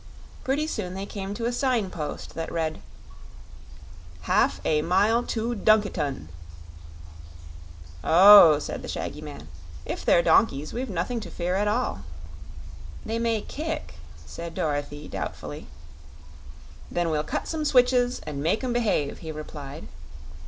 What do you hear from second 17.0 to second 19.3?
we will cut some switches, and make them behave,"